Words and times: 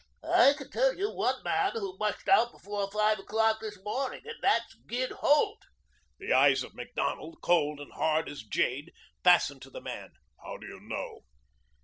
"I 0.23 0.53
can 0.57 0.71
tell 0.71 0.97
you 0.97 1.11
one 1.11 1.43
man 1.43 1.73
who 1.73 1.95
mushed 1.99 2.27
out 2.27 2.51
before 2.51 2.89
five 2.89 3.19
o'clock 3.19 3.59
this 3.61 3.77
morning 3.83 4.23
and 4.25 4.33
that's 4.41 4.73
Gid 4.87 5.11
Holt." 5.11 5.61
The 6.17 6.33
eyes 6.33 6.63
of 6.63 6.73
Macdonald, 6.73 7.37
cold 7.43 7.79
and 7.79 7.93
hard 7.93 8.27
as 8.27 8.41
jade, 8.41 8.93
fastened 9.23 9.61
to 9.61 9.69
the 9.69 9.79
man. 9.79 10.13
"How 10.43 10.57
do 10.57 10.65
you 10.65 10.79
know?" 10.79 11.19